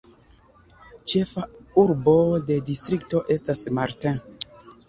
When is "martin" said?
3.81-4.21